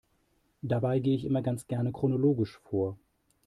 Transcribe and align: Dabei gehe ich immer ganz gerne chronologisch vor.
Dabei 0.63 0.97
gehe 0.97 1.13
ich 1.15 1.25
immer 1.25 1.43
ganz 1.43 1.67
gerne 1.67 1.91
chronologisch 1.91 2.57
vor. 2.63 2.97